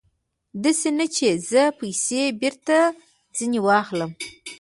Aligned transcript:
داسې 0.63 0.89
نه 0.99 1.05
چې 1.15 1.27
زه 1.51 1.63
پیسې 1.79 2.21
بېرته 2.41 2.77
ځنې 3.37 3.59
واخلم. 3.65 4.11